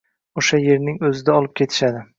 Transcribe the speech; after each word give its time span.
O`sha 0.41 0.59
erning 0.71 0.97
o`zida 1.11 1.37
olib 1.43 1.57
ketishadi 1.63 2.07